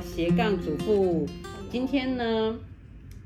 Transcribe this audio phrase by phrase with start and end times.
[0.00, 1.26] 斜杠主妇。
[1.70, 2.58] 今天呢，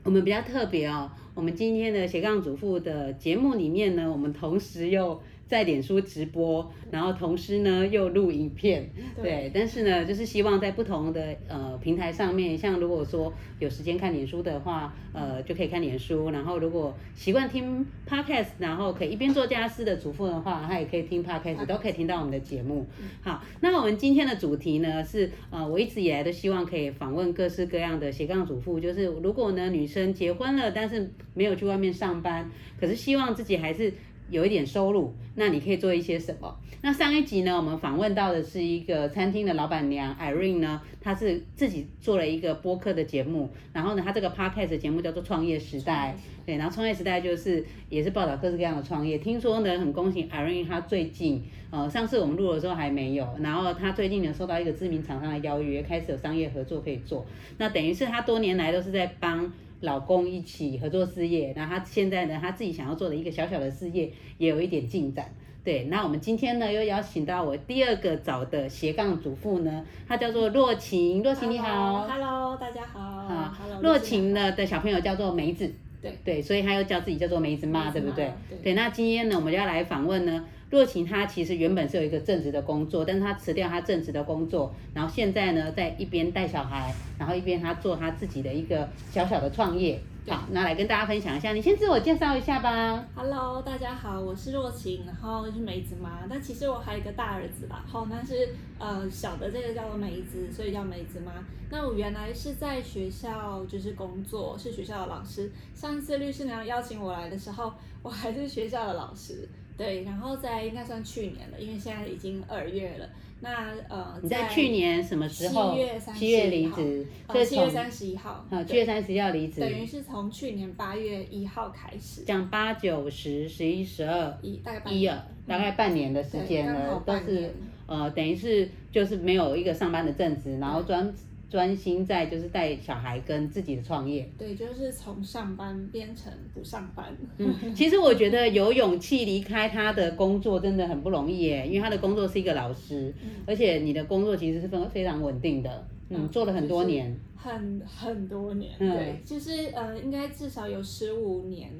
[0.04, 5.20] 我们比较特别哦，我们今天的斜杠主妇的节目里面呢，我们同时又
[5.52, 8.88] 在脸书直播，然后同时呢又录影片，
[9.22, 22.86] 对，但是呢，就是希望在不同的呃平台上面，像如果说有时间看脸书的话，呃，就可以看脸书，然后如果习惯听 podcast，然后可以一边做家事的主妇的话，他也可以听 podcast，都可以听到我们的节目。
[23.20, 33.92] 好，那我们今天的主题呢是呃，我一直以来都希望可以访问各式各样的斜杠主妇，就是如果呢女生结婚了，但是没有去外面上班，可是希望自己还是。
[34.32, 36.58] 有一点收入，那你可以做一些什么？
[36.80, 49.18] 那上一集呢，我们访问到的是一个餐厅的老板娘 Irene 呢，她是自己做了一个播客的节目，然后呢，她这个 podcast 节目叫做创业时代，对，然后创业时代就是也是报道各式各样的创业。
[49.18, 57.24] 听说呢，很恭喜 Irene，她最近呃上次我们录的时候还没有，然后她最近呢收到一个知名厂商的邀约，开始有商业合作可以做。
[57.58, 59.52] 那等于是她多年来都是在帮。
[59.82, 65.30] 老公一起合作事业，然后他现在呢，他自己想要做的一个小小的事业也有一点进展。
[65.64, 71.22] 对，那我们今天呢又邀请到我第二个找的斜杠主妇呢，她叫做若晴。
[71.22, 72.98] 若晴你好，Hello，大家好。
[73.00, 75.70] 啊，若晴呢的小朋友叫做梅子。
[76.00, 78.32] 对对，所以她又叫自己叫做梅子妈，对不对？
[78.62, 78.74] 对。
[78.74, 80.44] 那今天呢，我们要来访问呢。
[80.72, 90.00] 若晴她其实原本是有一个正职的工作，但是她辞掉她正职的工作，然后现在呢，在一边带小孩，然后一边她做她自己的一个小小的创业。
[90.26, 93.04] 好，那来跟大家分享一下，你先自我介绍一下吧。
[93.14, 96.20] Hello，大家好，我是若晴，然后是梅子妈。
[96.30, 101.32] 但其实我还有一个大儿子吧，好，那是呃小的这个叫做梅子，所以叫梅子妈。
[101.68, 105.52] 那我原来是在学校就是工作，是学校的老师。
[105.74, 107.70] 上一次律师娘邀请我来的时候，
[108.02, 109.46] 我还是学校的老师。
[109.82, 113.08] 对，然后在应该算去年了，因为现在已经二月了。
[113.40, 115.74] 那呃，你在去年什么时候？
[115.74, 117.04] 七月三七月离职，
[117.44, 118.46] 七月三十一号。
[118.48, 119.60] 啊，七月三十一号离职。
[119.60, 122.22] 等于是从去年八月一号开始。
[122.22, 127.52] 讲八九十十一十二一大概一二大概半年的时间了，都是
[127.86, 131.12] 呃等于是就是没有一个上班的正职，然后专。
[131.52, 137.14] 专心在就是带小孩跟自己的创业，对，就是从上班变成不上班。
[137.36, 143.14] 嗯，其实我觉得有勇气离开他的工作真的很不容易耶，因为他的工作是一个老师，
[143.46, 151.70] 而且你的工作其实是非非常稳定的，嗯，做了很多年，很很多年，对，就是呃，应该至少有十五年。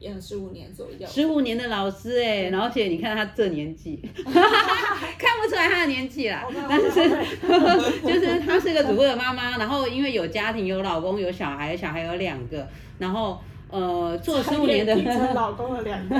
[0.00, 6.44] 也十五年左右，十五年的老师哎，而且你看他这年纪， 看不出来他的年纪啦。
[6.68, 6.90] 但是
[8.06, 14.94] 就是他是个主妇的妈妈，然后因为有家庭，有老公，有小孩，小孩有两个，然后呃做十五年的
[15.34, 16.16] 老公的两个。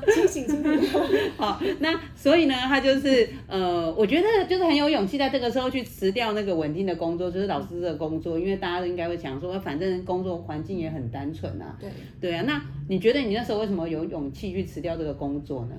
[0.00, 1.00] 清醒清醒。
[1.36, 11.76] 好， 那所以呢，他就是呃，我觉得就是很有勇气，在这个时候去辞掉那个稳定的工作，就是老师的工作，因为大家都应该会想说，反正工作环境也很单纯啊。
[11.80, 11.90] 对。
[12.20, 15.74] 对啊，那你觉得你那时候为什么有勇气去辞掉这个工作呢？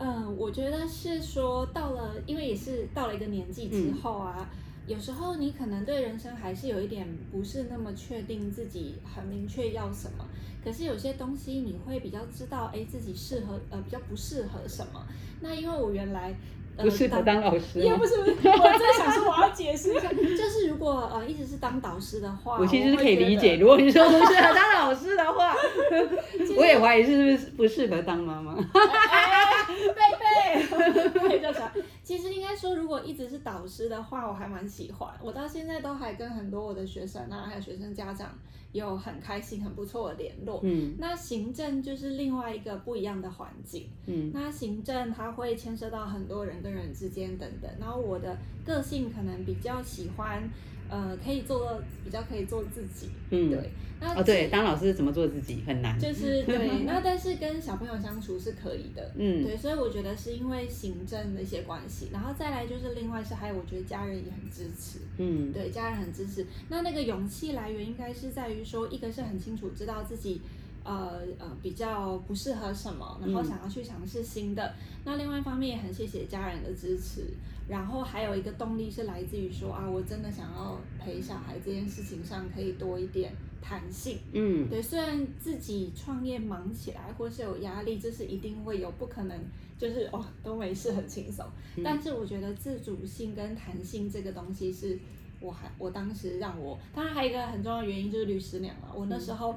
[0.00, 4.48] 嗯，我觉得是说到了，因为也是到了一个年纪之后啊。
[4.88, 10.24] 有时候你可能对人生还是有一点不是那么确定，自己很明确要什么。
[10.64, 15.06] 可是有些东西你会比较知道，哎，自己适合呃比较不适合什么。
[15.40, 16.34] 那因为我原来
[16.76, 20.16] 不适合当老师，也不是不是，我在想说我要解释一下， 就
[20.48, 23.56] 是如果呃一直是当导师的话，我其实是可以理解。
[23.56, 25.54] 如果你说不适合当老师的话，
[26.56, 28.54] 我也怀疑是不是不适合当妈妈。
[28.54, 31.70] 贝贝，贝叫啥？
[32.08, 35.14] 其实应该说，如果一直是导师的话，我还蛮喜欢。
[35.22, 38.30] 我到现在都还跟很多我的学生啊，还有学生家长
[38.72, 40.58] 有很开心、很不错的联络。
[40.62, 43.90] 嗯，那行政就是另外一个不一样的环境。
[44.06, 47.70] 嗯，那行政它会牵涉到很多人跟人之间等等。
[47.78, 50.48] 然后我的个性可能比较喜欢。
[50.88, 56.12] 呃，可以做比较可以做自己，嗯，对，那哦对，当老师怎么做自己很难，就。
[56.12, 70.40] 是对， 那但是跟小朋友相处是可以的，嗯，对，所以我觉得是因为行政的一些关系，然后再来就是另外是还有我觉得家人也很支持，嗯，对，家人很支持，那那个勇气来源应该是在于说，一个是很清楚知道自己。
[70.84, 74.72] 呃呃，比较不适合什么，然后想要去尝试新的。
[75.04, 77.26] 那另外一方面也很谢谢家人的支持，
[77.68, 84.18] 然后还有一个动力是来自于说啊，我真的想要陪小孩这件事情上可以多一点弹性。
[84.32, 89.38] 嗯，对，虽然自己创业忙起来或是有压力，这是一定会有，不可能
[89.78, 91.44] 就是哦都没事很轻松。
[91.84, 94.98] 但是我觉得自主性跟弹性这个东西是
[95.40, 99.54] 我还我当时让我，当然还有一个很重要的原因就是律师娘嘛，我那时候。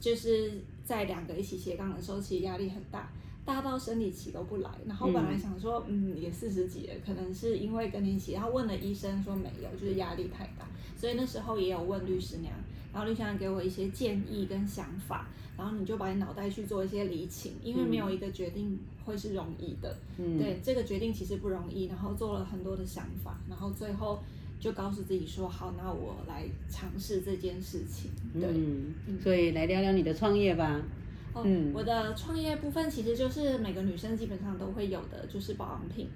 [0.00, 0.52] 就是
[0.84, 3.10] 在两个一起斜杠的时候，其实压力很大。
[3.48, 12.52] 大到生理期都不来，然后本来想说，嗯，也四十几了，可能是因为更年期，然后问了医生说没有，就是压力太大，所以那时候也有问律师娘，
[12.92, 19.96] 然后律师娘给我一些建议跟想法，然后你就把你脑袋去做一些理清，因为没有一个决定会是容易的，
[20.38, 24.22] 对，这个决定其实不容易，然后做了很多的想法，然后最后
[24.60, 28.50] 就告诉自己说，好，那我来尝试这件事情，对，
[29.22, 30.82] 所以来聊聊你的创业吧。
[31.44, 36.08] 嗯，我的创业部分其实就是每个女生基本上都会有的，就是保养品。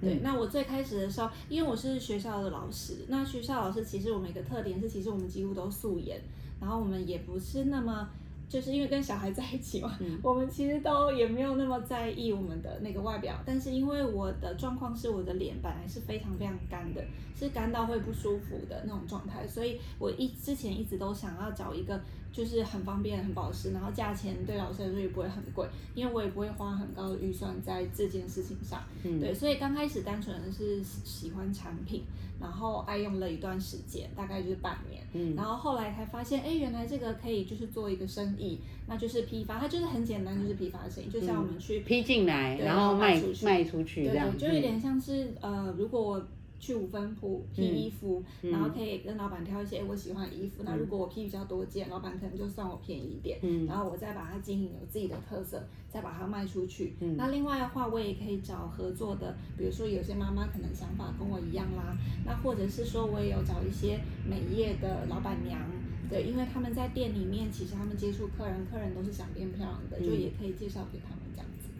[0.00, 6.20] 对，那我最开始的时候，因为我是学校的老师，那学校老师其实我们一个特点是，其实我们几乎都素颜，
[6.60, 8.08] 然后我们也不是那么。
[8.48, 17.00] 就是因为跟小孩在一起嘛， 我们其实都也没有那么在意我们的那个外表，但是因为我的状况是我的脸本来是非常非常干的，
[17.38, 22.00] 是干到会不舒服的那种状态，所以我一之前一直都想要找一个
[22.32, 28.82] 就是很方便、很保湿，然后价钱对老师来说也不会很贵，因为我也不会花很高的预算在这件事情上。
[29.02, 32.04] 对，所以刚开始单纯的是喜欢产品，
[32.40, 38.60] 然后爱用了一段时间，大概就是半年，然后后来才发现，哎，原来这个可以就是做一个生意。
[38.86, 46.26] 那就是批发，它就是很简单，就是批发的生意，就像我们去批进来，然后卖卖出去这样，就有点像是呃，如果我
[46.60, 50.62] 去五分铺批衣服，然后可以跟老板挑一些我喜欢的衣服。
[50.62, 56.94] 那如果我批比较多件，老板可能就算我便宜一点，然后我再把它经营有自己的特色，再把它卖出去。
[57.16, 61.96] 那另外的话，我也可以找合作的，比如说有些妈妈可能想法跟我一样啦，
[62.26, 63.98] 那或者是说我也有找一些
[64.28, 65.60] 美业的老板娘。
[66.10, 71.19] 对，因为他们在店里面，其实他们接触客人，客人都是想变漂亮的，就也可以介绍给他们。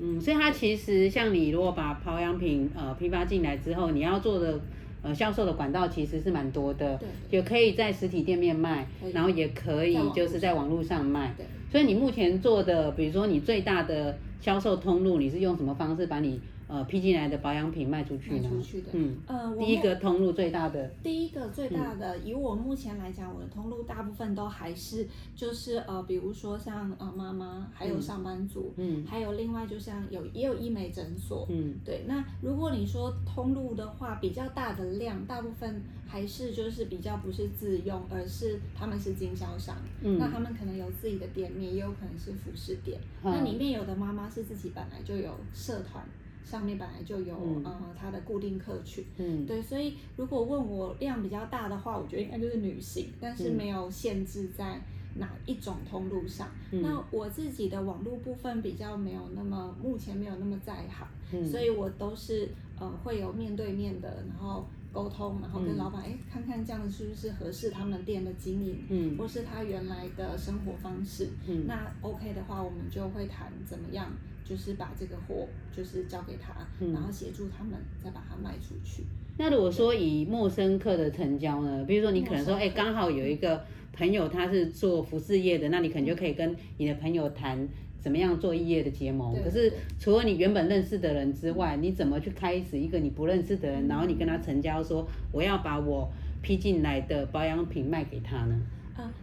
[0.01, 4.59] 嗯，所以它其实像你如果把保养品呃批发进来之后，你要做的
[5.03, 11.35] 呃销售的管道其实是蛮多的，对，也可以在实体店面卖，然后也可以就是在网络上卖。
[11.37, 16.41] 对，所以你目前做的，比如说你最大的销售通路，你是用什么方式把你？
[16.71, 18.43] 呃，批进来的保养品卖出去呢？
[18.45, 32.05] 卖出去的，嗯，呃，第一个通路最大的，第一个最大的，以我目前来讲，我的通路大部分都还是就是呃，比如说像呃妈妈，还有上班族，嗯，还有另外就像有也有医美诊所，嗯，对。
[32.07, 46.05] 那如果你说通路的话，比较大的量，大部分还是就是比较不是自用，而是他们是经销商，嗯，那他们可能有自己的店面，也有可能是服饰店，那里面有的妈妈是自己本来就有社团。
[46.45, 47.35] 上面本来就有
[47.65, 54.81] 呃它的固定客群，嗯，对，所以如果问我量比较大的话，我觉得应该就是女性，但是没有限制在
[55.17, 56.49] 哪一种通路上。
[56.71, 61.07] 那我自己的网络部分比较没有那么目前没有那么在行，
[61.45, 62.49] 所以我都是
[62.79, 74.11] 呃会有面对面的，然后沟通，然后跟老板哎看看这样子是不是合适他们店的经营，嗯，或是他原来的生活方式，嗯，那 OK 的话，我们就会谈怎么样。
[74.45, 76.55] 就是把这个货就是交给他，
[76.93, 79.05] 然后协助他们再把它卖出去。
[79.39, 81.85] 那如果说以陌生客的成交呢？
[81.87, 87.67] 比如说你可能说，哎，刚好有一个朋友他是做服饰业的，那你可能就可以跟你的朋友谈
[87.99, 89.35] 怎么样做异业的结盟。
[89.43, 96.11] 可是除了你原本认识的人之外，你怎么去开始一个你不认识的人，然后你跟他成交，说我要把我
[96.43, 98.61] 批进来的保养品卖给他呢？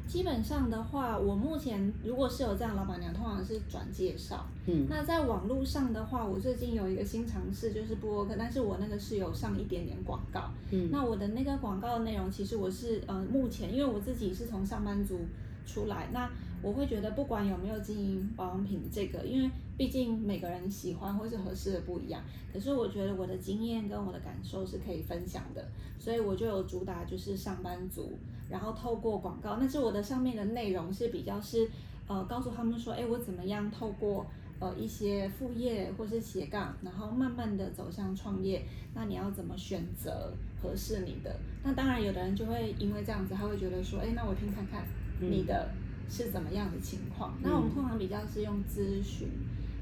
[0.08, 4.46] 基本上的话，我目前如果是有这样老板娘，通常是转介绍。
[4.66, 10.52] 嗯，那在网络上的话，我最近有一个新尝试，就是播客，但是我那个是有上一点点广告。
[10.72, 15.20] 嗯，那我的那个广告的内容，其实我是呃，目前因为我自己是从上班族
[15.66, 16.30] 出来，那
[16.62, 22.22] 我会觉得不管有没有经营保养品这个，因为毕竟每个人喜欢或是合适的不一样。
[22.52, 25.64] 可是我觉得我的经验跟我的感受是可以分享的，
[26.00, 28.12] 所以我就有主打就是上班族。
[28.50, 31.70] 然后透过广告，但是我的上面的内容是比较是，
[32.08, 34.26] 呃，告诉他们说，哎，我怎么样透过
[34.60, 38.64] 呃一些副业或是斜杠，然后慢慢的走向创业，
[38.96, 41.38] 那你要怎么选择合适你的？
[41.62, 44.88] 那当然，有的人就会因为这样子，他会觉得说，哎，那我听看看
[45.20, 45.70] 你的
[46.10, 47.38] 是怎么样的情况。
[47.42, 49.28] 那我们通常比较是用咨询，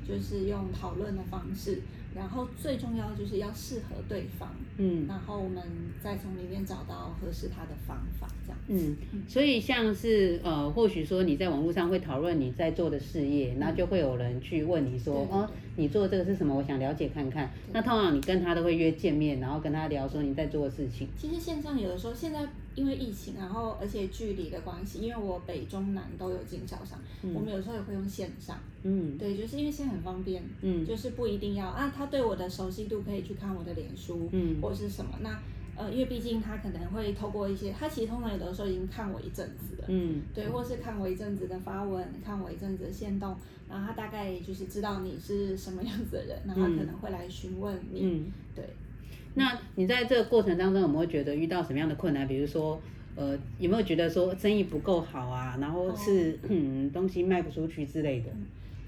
[0.07, 1.81] 就是用讨论的方式。
[2.15, 5.61] 然后最重要的就是要适合对方，嗯，然后我们
[6.01, 8.57] 再从里面找到合适他的方法，这样。
[8.67, 8.95] 嗯，
[9.27, 16.55] 所以像是呃，或许说你在网络上会讨论你在做的事业，那就会有人去问你说，哦，你做这个是什么？
[16.55, 17.51] 我想了解看看。
[17.73, 21.07] 那通常你跟他都会约见面，然后跟他聊说你在做的事情。
[21.17, 22.45] 其实线上有的时候现在。
[22.75, 26.99] 因为疫情，然后而且距离的关系，因为我北中南都有经销商，
[27.33, 28.59] 我们有时候也会用线上。
[28.83, 35.39] 嗯，对，就是因为现在很方便，嗯，就是不一定要啊，他对我的熟悉度可以去看我的脸书，嗯，或者是什么，那
[35.75, 43.35] 呃，因为毕竟他可能会透过一些，他其实通常有的时候已经看我一阵子了，嗯，对，或是看我一阵子的发文，看我一阵子的线动，
[43.69, 48.63] 然后他大概就是知道你是什么样子的人，那他可能会来询问你，嗯，对。
[49.33, 52.25] 那你在这个过程当中有没有觉得遇到什么样的困难？
[52.25, 52.81] 比如说，
[53.17, 58.27] 呃，有没有觉得说生意不够好啊，然后是嗯东西卖不出去之类的？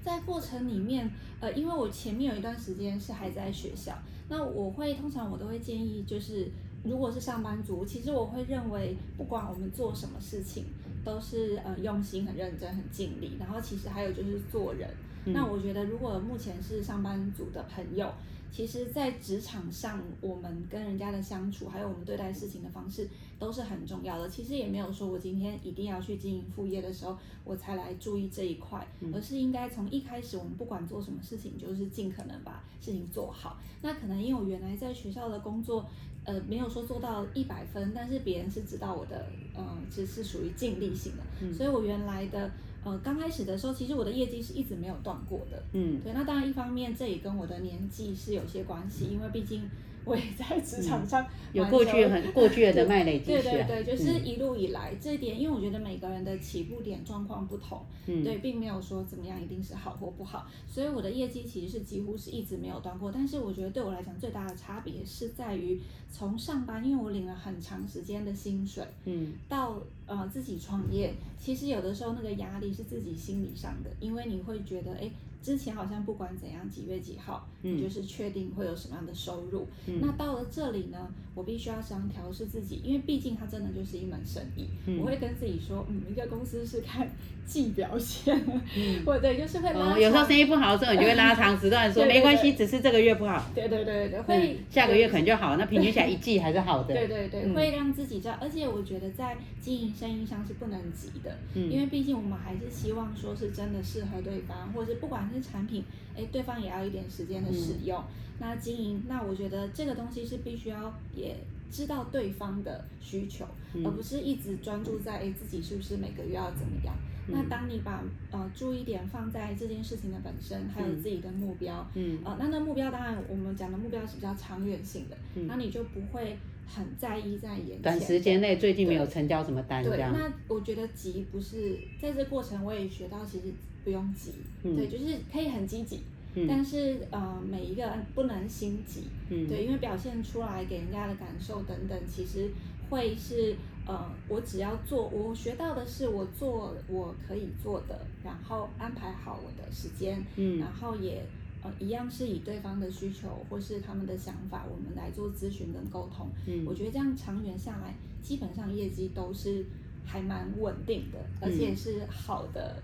[0.02, 3.92] 在过程里面，呃，因为我前面有一段时间是还在学校，
[4.30, 6.48] 那我会通常我都会建议，就是
[6.84, 10.64] 如果是上班族，其实我会认为，不管我们做什么事情，
[11.04, 13.36] 都是呃用心、很认真、很尽力。
[13.38, 14.88] 然后其实还有就是做人。
[15.26, 18.10] 那我觉得，如果目前是上班族的朋友，
[18.50, 24.28] 其实，在职场上，我们跟人家的相处，还有我们对待事情的方式，都是很重要的。
[24.28, 33.58] 其实也没有说我今天一定要去经营副业的时候，我才来注意这一块，而是应该从一开始，我们不管做什么事情，就是尽可能把事情做好。
[33.82, 35.86] 那可能因为我原来在学校的工作，
[36.24, 39.26] 呃，没有说做到一百分，但是别人是知道我的，
[39.56, 42.50] 嗯，其实是属于尽力型的，所以我原来的。
[42.84, 45.62] 呃，刚开始的时候，其实我的业绩是一直没有断过的。
[45.72, 49.68] 嗯，对，那当然一方面这也跟我的年纪是有些关系，因为毕竟。
[50.08, 63.12] 我也在职场上有过去很过去的卖累积对对对，就是一路以来这一点，因为我觉得每个人的起步点状况不同，对，并没有说怎么样一定是好或不好，所以我的业绩其实是几乎是一直没有断过。
[63.12, 65.78] 但是我觉得对我来讲最大的差别是在于
[66.10, 75.10] 从上班，因为我领了很长时间的薪水，嗯，到呃自己创业，其实有的时候那个压力是自己心理上的，因为你会觉得哎。
[75.42, 79.66] 之前好像不管怎样，几月几号，你就是确定会有什么样的收入。
[80.00, 84.68] 那到了这里呢，我必须要想调试自己，因为毕竟它真的就是一门生意。
[85.00, 87.08] 我会跟自己说，嗯，一个公司是看
[87.46, 88.38] 季表现，
[89.06, 89.96] 或者就是会拉。
[89.98, 93.46] 有时候生意不好的时候，你就会拉长时段 说，没关系，只是这个月不好。
[93.54, 96.94] 对对对对，会下个月可能就好，那平均起来一季还是好的。
[96.94, 105.27] 对对对，会让自己知道，而且我觉得在经营生意上是不能急的，因为毕竟我们还是希望说是真的适合对方，或者是不管。
[105.42, 105.84] 产品，
[106.16, 108.02] 哎，对方也要一点时间的使用。
[108.40, 111.36] 那经营，那我觉得这个东西是必须要也
[111.72, 113.44] 知道对方的需求，
[113.84, 116.94] 而不是一直专注在哎自己是不是每个月要怎么样。
[117.26, 125.16] 那当你把呃注意点放在这件事情的本身，还有自己的目标，嗯，呃，那那目标当然我们讲的目标是比较长远性的，
[125.48, 127.82] 那你就不会很在意在眼前。
[127.82, 133.52] 短时间内最近没有成交什么单，对，那我觉得急不是在这过程我也学到其实。
[133.88, 136.02] 不用急，对，就是可以很积极，
[136.46, 139.48] 但是呃，每一个人不能心急，嗯。
[139.48, 142.50] 对，因为表现出来给人家的感受等等，其实
[142.90, 151.24] 会是呃，我只要做，我学到的是我做我可以做的，然后安排好我的时间，嗯，然后也
[151.62, 159.64] 呃一样是以对方的需求或是他们的想法，我们来做咨询跟沟通，嗯，我觉得这样长远下来，基本上业绩都是
[160.04, 162.82] 还蛮稳定的，而且是好的。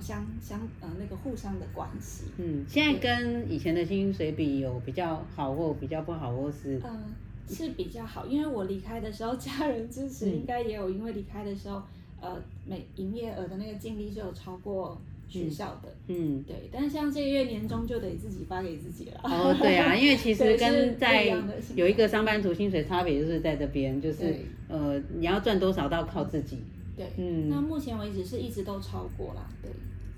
[0.00, 7.12] 相相呃那个互相的关系，嗯，现在跟以前的薪水比有比较好或比较不好，或是嗯
[7.48, 11.82] 是比较好，因为我离开的时候 家人支持，应该也有因为离开的时候
[12.20, 12.36] 呃
[12.66, 14.98] 每营业额的那个净利是有超过
[15.28, 19.20] 学校的，嗯对，但是像这个月年终就得自己发给自己了。
[19.24, 21.26] 哦对啊，因为其 实跟在
[21.74, 24.34] 有一个上班族薪水差别就是在这边，就是
[24.68, 26.58] 呃你要赚多少都要靠自己。
[26.96, 29.70] 对，嗯，那目前为止是一直都超过啦，对，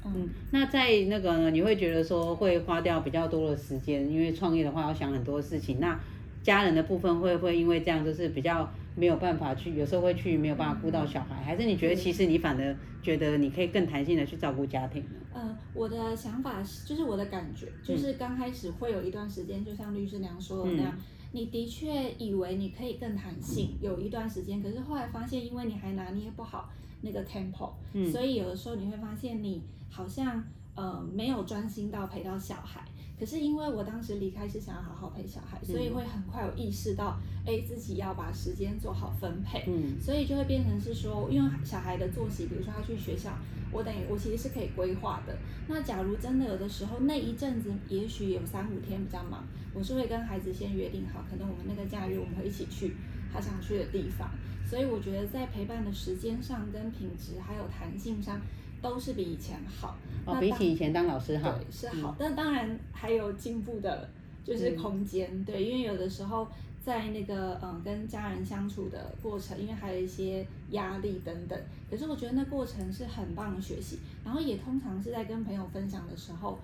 [0.04, 5.98] 嗯，那在那个呢，你会觉得说会花掉比较多的时间，因为创业的话要想很多事情，那
[6.42, 15.10] 家人的部分会不会因为这样就是比较没有办法去，有时候会去没有办法顾到小孩，还是你觉得其实你反而觉得你可以更弹性的去照顾家庭呢？
[15.34, 20.96] 嗯，我的想法是，就是我的感觉，就是刚开始会有一段时间，就像律师娘说的那样。
[21.32, 26.70] 你的确以为你可以更弹性，有一段时间，可是后来发现，因为你还拿捏不好
[27.00, 27.72] 那个 tempo，
[28.12, 29.60] 所以有的时候你会发现你
[29.90, 30.44] 好像
[30.76, 32.84] 呃没有专心到陪到小孩。
[33.18, 39.64] 可是因为我当时离开是想要好好陪小孩，所以会很快有意识到，哎，自己要把时间做好分配。
[39.68, 43.30] 嗯，所以就会变成是说，因为小孩的作息，比如说他去学校，
[43.70, 45.36] 我等于我其实是可以规划的。
[45.68, 52.96] 那假如真的有的时候那一阵子，也许有三五天比较忙，我是会跟孩子先约定好，可能我们那个假日我们会一起去
[53.32, 54.28] 他想去的地方。
[54.66, 58.40] 所以我觉得在陪伴的时间上、跟品质还有弹性上。
[58.84, 64.10] 都是比以前好，哦，比起以前当老师好，对，是好，但当然还有进步的，
[64.44, 66.46] 就是空间，对，因为有的时候
[66.84, 71.58] 在那个嗯跟家人相处的过程，因为还有一些压力等等，
[71.90, 76.58] 可是我觉得那过程是很棒的学习，然后也通常是在跟朋友分享的时候，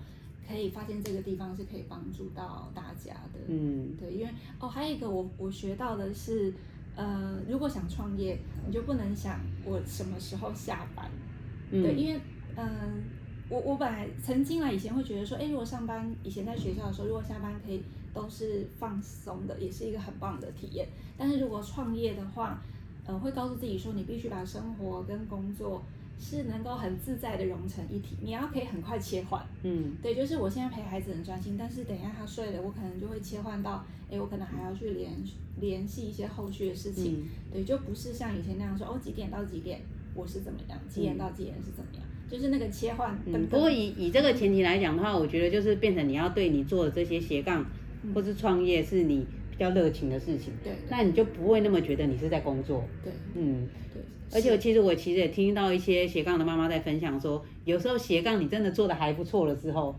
[0.47, 3.39] 可以发现这个地方是可以帮助到大家的。
[3.47, 6.53] 嗯，对，因为哦，还有一个我我学到的是，
[6.95, 8.37] 呃，如果想创业，
[8.67, 11.09] 你就不能想我什么时候下班。
[11.71, 12.19] 对，因为
[12.55, 13.03] 嗯，
[13.49, 17.81] 我我本来曾经啊以前会觉得说，哎，如果上班以前在学校的时候，如果下班可以
[18.13, 20.87] 都是放松的，也是一个很棒的体验。
[21.17, 22.61] 但是如果创业的话，
[23.05, 25.81] 呃，会告诉自己说，你必须把生活跟工作。
[26.23, 35.11] 是能够很自在的融成一体，你要可以很快切换，嗯，对，就是我现在陪孩子很专心，但是等一下他睡了，我可能就会切换到，哎，我可能还要去联
[35.59, 39.81] 联系一些后续的事情，对，就不是像以前那样说，哦，几点到几点
[40.13, 43.17] 我是怎么样，几点到几点是怎么样，就是那个切换。
[43.25, 47.65] 嗯，不过以以这个前提来讲的话，我觉得就是变成你要对你做的这些斜杠
[48.13, 54.01] 或是创业是你比较热情的事情，对，那你就不会那么觉得你是在工作，对，嗯，对。
[54.33, 59.93] 而且其实我其实也听到一些斜杠的妈妈在分享说，有时候斜杠你真的做的还不错了之后，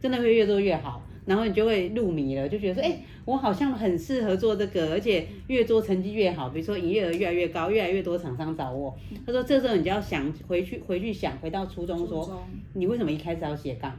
[0.00, 8.96] 真的会越做越好，然后你就会入迷了，就觉得说，哎，我好像很适合做这个，而且越做成绩越好，比如说营业额越来越高，越来越多厂商找我。
[9.26, 12.42] 他说这时候你就要想回去，回去想，回到初衷，说
[12.72, 13.94] 你为什么一开始要斜杠？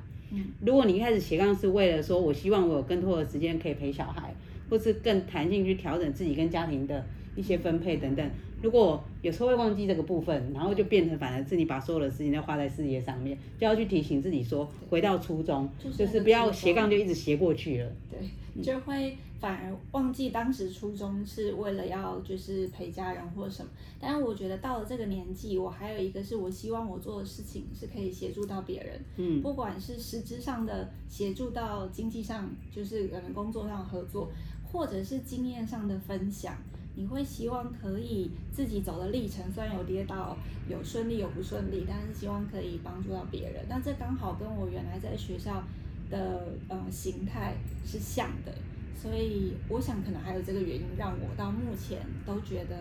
[0.65, 4.33] 如果你一开始斜杠是为了说我希望我有更多的时间可以陪小孩，
[4.67, 7.05] 或是更弹性去调整自己跟家庭的
[7.36, 8.27] 一些分配等等。
[8.62, 17.92] 如果有时候会忘记这个部分，然后就变成反而是你把所有的事情都花在事业上面，就要去提醒自己说，回到初衷，就是不要斜杠就一直斜过去了。
[18.10, 23.72] 对，就会反而忘记当时初衷是为了要就是陪家人或什么。
[24.01, 34.30] 但是我觉得到了这个年纪，我还有一个是我希望我做的事情是可以协助到别人，嗯，不管是实质上的协助到经济上，就是可能工作上合作，
[34.72, 36.56] 或者是经验上的分享。
[37.00, 40.38] 你会希望可以自己走的历程，虽然有跌倒，
[40.70, 43.65] 有顺利有不顺利，但是希望可以帮助到别人。
[43.70, 45.63] 那这刚好跟我原来在学校
[46.12, 48.53] 的呃形态是像的，
[48.94, 52.75] 所以我想可能还有这个原因，让我到目前都觉得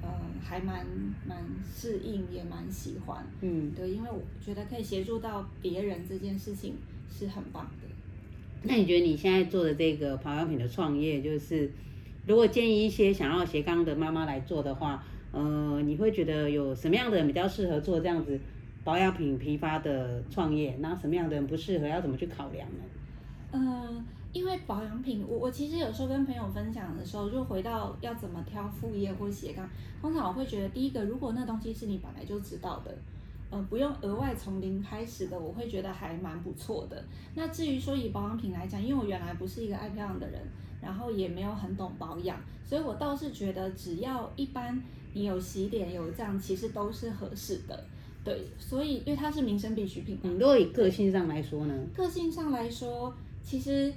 [0.00, 0.08] 呃
[0.40, 0.86] 还蛮
[1.26, 3.26] 蛮适应，也蛮喜欢。
[3.40, 6.76] 嗯，对，因为我觉得可以协助到别人这件事情
[7.10, 7.88] 是很棒的。
[8.62, 11.68] 那你觉得你现在做的这个保养品的创业，就是？
[12.26, 18.38] 如果建议一些想要斜杠的妈妈来做的话，呃，你会觉得有什么样的人比较适合做这样子
[18.82, 20.76] 保养品批发的创业？
[20.80, 21.86] 那什么样的人不适合？
[21.86, 22.82] 要怎么去考量呢？
[23.52, 29.68] 嗯，因为保养品，我我其实有时候跟朋友分享的时候，就回到要怎么挑副业或斜杠，
[30.02, 32.92] 通常我会觉得，第一个，如果那东西是你本来就知道的，
[33.50, 37.04] 呃，不用额外从零开始的，我会觉得还蛮不错的。
[37.36, 40.40] 那至于说以保养品来讲，因为我原来不是一个爱漂亮的人。
[40.86, 44.80] 然后也没有很懂保养，所以我倒是觉得只要一般
[45.14, 47.84] 你有洗脸有这样，其实都是合适的。
[48.22, 50.16] 对，所以因为它是民生必需品。
[50.22, 51.74] 如果以个性上来说呢？
[51.92, 53.92] 个性上来说，其实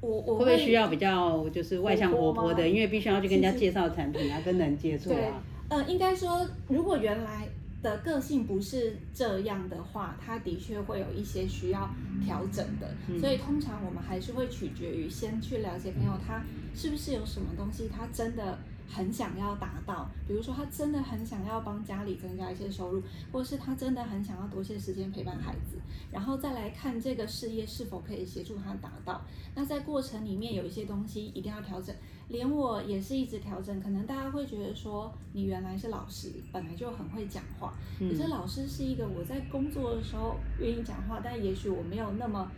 [0.00, 2.66] 我我会不会需要比较就是外向活泼的？
[2.66, 5.42] 因为必须要去跟人家介绍产品啊，跟人接触啊。
[5.68, 7.46] 呃，应该说，如果原来。
[7.86, 11.88] 的个性不是这样的话，他的确会有一些需要
[12.24, 16.42] 调整的，所以通常我们还是会取决于先去了解朋友他
[16.74, 25.78] 是不是有什么东西他真的很想要达到，比如说他真的很想要帮家里增加一些收入，或是他真的很想要多些时间陪伴孩子，
[26.10, 29.22] 然后再来看这个事业是否可以协助他达到。
[29.54, 31.94] 那在过程里面有一些东西一定要调整。
[32.28, 37.72] 连我也是一直调整，可能大家会觉得说你原来是老师，本来就很会讲话。
[38.00, 42.50] 可是老师是一个我在工作的时候愿意讲话，但也许我没有那么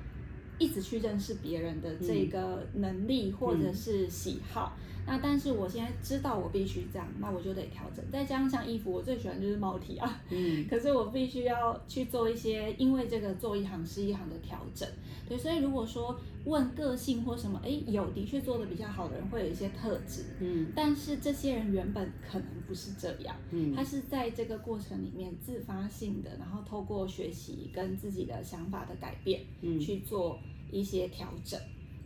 [0.59, 4.73] 一直去认识别人的这个能力或者是喜好。
[5.09, 8.05] 那但是我现在知道我必须这样，那我就得调整。
[8.13, 10.23] 再加上像衣服，我最喜欢就是猫体啊。
[10.29, 10.67] 嗯。
[10.69, 14.87] 可是我必须要去做一些，因为这个做一行是一行的调整。
[15.27, 20.25] 对，所以如果说问个性或什么，哎，有的确做的比较好的人会有一些特质。
[20.41, 20.71] 嗯。
[20.77, 23.35] 但是这些人原本可能不是这样。
[23.51, 23.75] 嗯。
[23.75, 30.39] 他是在这个过程里面自发性的，然后透过学习跟自己的想法的改变，嗯，去做
[30.71, 31.59] 一些调整。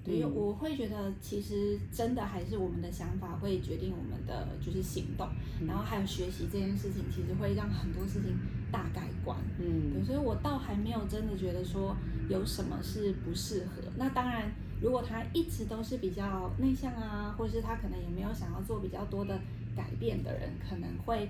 [0.05, 5.29] 对，我会觉得其实真的还是我们的想法会决定我们的就是行动，
[5.65, 8.37] 然后还有学习这件事情，其实会让很多事情
[8.73, 9.39] 大改观。
[9.61, 11.97] 嗯，对，所以我倒还没有真的觉得说
[12.29, 13.83] 有什么是不适合。
[13.97, 19.39] 那当然，如果他一直都是比较内向啊，或者是他可能也没有想要做比较多的
[19.77, 21.29] 改变的人，可能会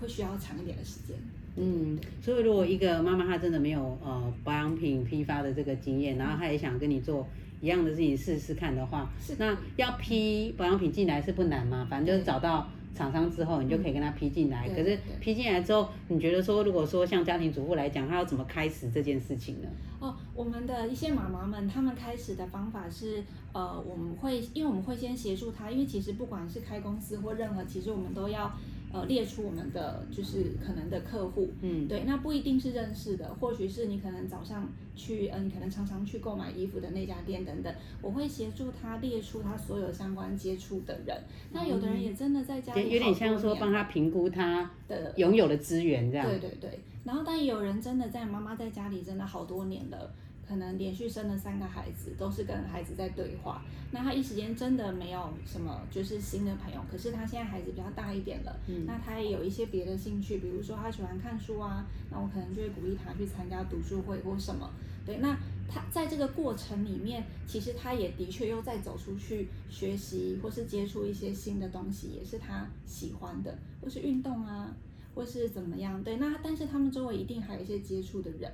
[0.00, 1.14] 会需要长一点的时间。
[1.56, 7.28] 嗯，所以如果一个妈妈她真的没有呃保养品批发的这个经验，然后她也想跟你做。
[7.60, 11.86] 一样的事情试试看的话，那要批保养品进来是不难嘛？
[11.88, 14.68] 反正就是找到厂商之后，你就可以跟他批进来。
[14.68, 19.68] 可是批进来之后，你觉得说，如果说像家庭主妇来讲，他要怎么开始这件事情呢？
[19.98, 28.52] 哦，我们的一些妈妈们，他们开始的方法是，呃，我们会，因为我们会先协助他，因为其实不管是开公司或任何，其实我们都要。
[29.00, 41.16] 呃，列出我们的就是可能的客户，嗯，对，那不一定是认识的，或许是你可能早上去，嗯，可能常常去购买衣服的那家店等等，我会协助他列出他所有相关接触的人。
[41.52, 46.26] 那有的人也真的在家里，有点像说帮他评估他的拥有的资源这样。
[46.26, 50.14] 对对对，然后但有人真的在妈妈在家里真的好多年了。
[50.48, 53.62] 可能连续生了三个孩子，都是跟孩子在对话。
[53.90, 58.56] 那他一时间真的没有什么就是新的朋友，可是他现在孩子比较大一点了，
[58.86, 64.70] 那他也有一些别的兴趣，比如说他喜欢看书啊，那我可能就会鼓励他去参加读书会或什么。
[65.04, 74.74] 对，那他在这个过程里面，其实他也的确又在走出去学习或是接触一些新的东西，也是他喜欢的，或是运动啊，
[75.14, 76.02] 或是怎么样。
[76.02, 78.52] 对，那但是他们周围一定还有一些接触的人。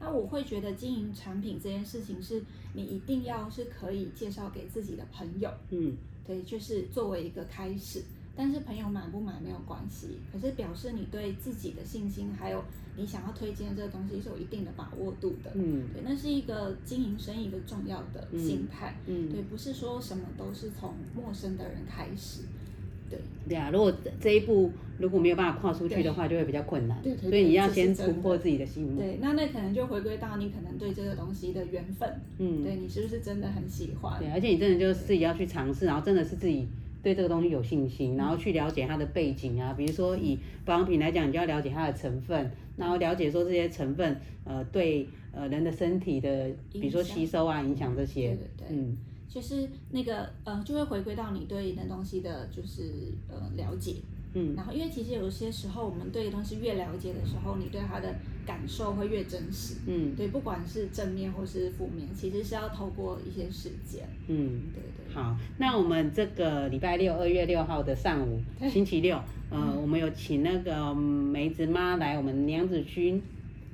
[0.00, 2.42] 那我会觉得经营产品这件事情是
[2.74, 8.02] 你一定要是可以介绍给自己的朋友，嗯，对，就是作为一个开始。
[8.36, 12.64] 但是朋友买不买没有关系，可是表示你对自己的信心，还有
[12.96, 22.40] 你想要推荐这个东西是有一定的把握度的，嗯，对，那是一个经营生意一个重要的心态，嗯，对，不是说什么都是从陌生的人开始。
[23.10, 27.00] 对对啊，如果这一步如果没有办法跨出去的话，就会比较困难。
[27.02, 28.96] 对，所以你要先突破自己的心。
[28.96, 32.08] 对，那那可能就回归到你可能对这个东西的缘分。
[32.38, 34.18] 嗯，对你是不是真的很喜欢？
[34.18, 36.66] 对，而且你真的就是自己要去尝试，然后真的是自己
[37.02, 39.74] 对这个东西有信心，然后去了解它的背景啊。
[39.76, 48.28] 比如说以保养品来讲，你就要了解它的成分，然后了解说这些成分呃对呃人的身体的，比如说吸收啊影响这些。
[48.28, 48.76] 对对对。
[48.76, 48.96] 嗯。
[49.28, 53.96] 就是那个呃，就会回归到你对那东西的，就是呃了解，
[54.34, 58.14] 嗯，然后因为其实有些时候我们对东西越了解的时候，你对它的
[58.46, 65.14] 感受会越真实，嗯，对，不管是正面或是负面，其实是要透过一些时间，嗯，对对。
[65.14, 69.18] 好，那我们这个礼拜六二月六号的上午， 星期六，
[69.50, 73.20] 呃，我们有请那个梅子妈来我们娘子军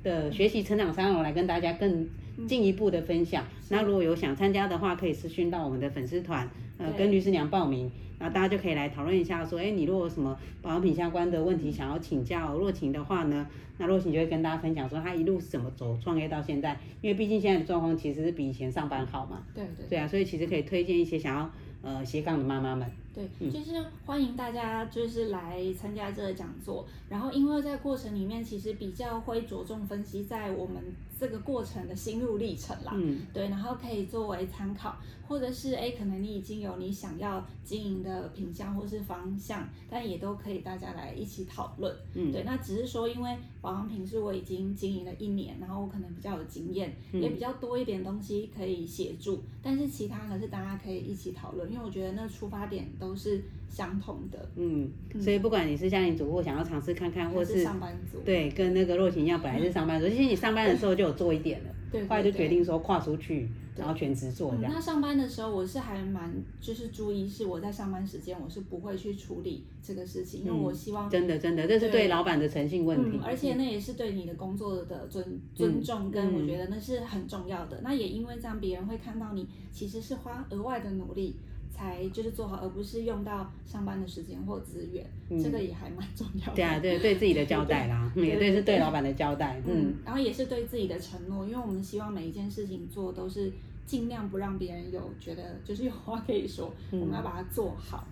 [0.03, 2.07] 的学习成长沙龙来跟大家更。
[2.47, 19.99] 进一步的分享，那如果有想参加的话，可以私讯到我们的粉丝团，呃，跟律师娘报名，然后大家就可以来讨论一下，说，哎，你如果有什么保养品相关的问题想要请教若晴的话呢，那若晴就会跟大家分享说，她一路是怎么走创业到现在，因为毕竟现在的状况其实是比以前上班好嘛，对对，对。
[19.99, 22.89] 啊，所以其实可以推荐一些想要呃斜杠的妈妈们。
[23.13, 23.73] 对，就是
[24.05, 30.81] 欢迎大家就是来参加这个讲座，然后因为在过程里面其实比较会着重分析在我们
[31.21, 34.95] 这个过程的心路历程啦，嗯，对，然后可以作为参考，
[35.27, 52.81] 或者是哎，可能你已经有你想要经营的品相或是方向，但也都可以大家来一起讨论，嗯，对，那只是说因为保养品是我已经经营了一年，然后我可能比较有经验，也比较多一点东西可以协助，但是其他的是大家可以一起讨论，因为我觉得那出发点。
[52.99, 64.71] 都是相同的，嗯，所以不管你是家庭主妇想要尝试看看，或是上班族，对，跟那个若晴一样，本来是上班族，其实你上班的时候就有做一点了，对，后来就决定说跨出去，然后全职做这样。
[64.73, 72.09] 那上班的时候，我是还蛮就是注意，是我在上班时间，我是不会去处理这个事情，因为我希望真的真的，这是对。
[72.11, 77.79] 老板的诚信问题，而且那也是对你的工作的尊尊重，跟我觉得那是很重要的。
[77.81, 81.37] 那也因为这样，别人会看到你其实是花额外的努力。
[81.71, 85.03] 才就是做好，而不是用到上班的时间或资源，
[85.41, 86.53] 这个也还蛮重要的。
[86.53, 93.51] 对啊，对，对自己的交代啦， 也对是对老板的交代，嗯，然后也是对自己的承诺，因为我们希望每一件事情做都是
[93.85, 98.05] 尽量不让别人有觉得就是有话可以说，我们要把它做好。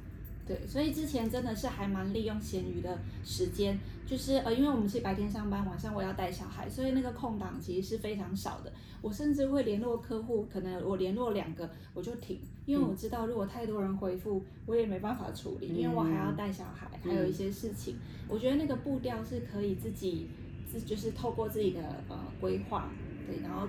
[0.49, 8.73] 对，所以之前真的是还蛮利用闲余的时间，就是呃，因为我们是白天上班，晚上我要带小孩，所以那个空档其实是非常少的。
[8.99, 17.97] 我甚至会联络客户，可能我联络两个我就停，因为我知道如果太多人回复，我也没办法处理，因为我还要带小孩，还有一些事情。
[18.27, 20.31] 我觉得那个步调是可以自己
[20.67, 22.89] 自就是透过自己的呃规划，
[23.27, 23.67] 对，然后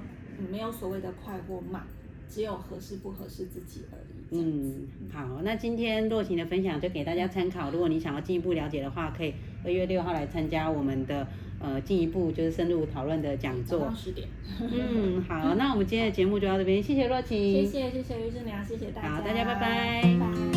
[0.50, 1.86] 没有所谓的快或慢。
[2.30, 4.20] 只有合适不合适自己而已。
[4.30, 7.70] 嗯，好，那今天若晴的分享就给大家参考。
[7.70, 11.26] 如果你想要进一步了解的话，可以二月六号来参加我们的
[11.58, 13.92] 呃进一步就是深入讨论的讲座。
[13.96, 14.28] 十点。
[14.60, 17.36] 嗯，好，那我们今天的节目就到这边，谢谢若晴。
[17.36, 19.08] 谢谢谢谢于志良，谢谢大家。
[19.08, 20.49] 好，大家拜拜。